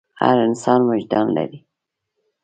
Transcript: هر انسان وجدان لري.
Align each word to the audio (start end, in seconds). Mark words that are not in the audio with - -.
هر 0.21 0.35
انسان 0.47 0.79
وجدان 0.89 1.27
لري. 1.37 1.59